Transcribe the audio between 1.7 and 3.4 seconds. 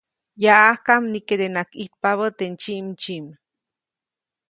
ʼijtpabä teʼ ndsyiʼmdsyiʼm.